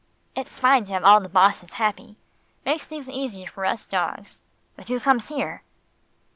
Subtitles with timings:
[0.35, 2.17] "It's fine to have all the bosses happy.
[2.65, 4.41] Makes things easier for us dogs
[4.75, 5.61] but who comes here?"